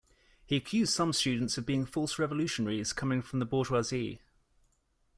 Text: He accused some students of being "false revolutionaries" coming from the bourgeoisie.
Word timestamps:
He 0.43 0.55
accused 0.55 0.93
some 0.93 1.13
students 1.13 1.59
of 1.59 1.65
being 1.67 1.85
"false 1.85 2.17
revolutionaries" 2.17 2.91
coming 2.91 3.21
from 3.21 3.37
the 3.37 3.45
bourgeoisie. 3.45 4.19